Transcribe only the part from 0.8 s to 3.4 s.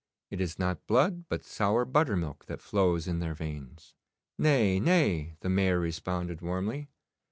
blood, but sour buttermilk that flows in their